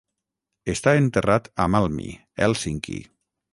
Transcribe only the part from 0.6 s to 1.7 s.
Està enterrat a